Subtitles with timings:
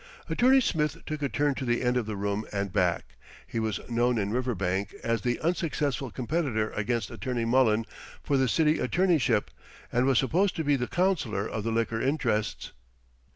[0.27, 3.17] Attorney Smith took a turn to the end of the room and back.
[3.45, 7.85] He was known in Riverbank as the unsuccessful competitor against Attorney Mullen
[8.23, 9.49] for the City Attorneyship,
[9.91, 12.71] and was supposed to be the counselor of the liquor interests.